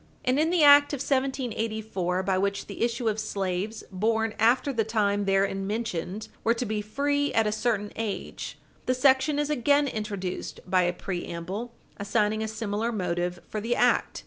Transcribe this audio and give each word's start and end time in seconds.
And 0.25 0.39
in 0.39 0.49
the 0.49 0.63
act 0.63 0.93
of 0.93 0.97
1784, 0.97 2.23
by 2.23 2.35
which 2.35 2.65
the 2.65 2.81
issue 2.81 3.07
of 3.07 3.19
slaves 3.19 3.83
born 3.91 4.33
after 4.39 4.73
the 4.73 4.83
time 4.83 5.25
therein 5.25 5.67
mentioned 5.67 6.27
were 6.43 6.55
to 6.55 6.65
be 6.65 6.81
free 6.81 7.31
at 7.35 7.45
a 7.45 7.51
certain 7.51 7.91
age, 7.95 8.57
the 8.87 8.95
section 8.95 9.37
is 9.37 9.51
again 9.51 9.87
introduced 9.87 10.59
by 10.65 10.81
a 10.81 10.91
preamble 10.93 11.75
assigning 11.97 12.41
a 12.41 12.47
similar 12.47 12.91
motive 12.91 13.41
for 13.47 13.61
the 13.61 13.75
act. 13.75 14.19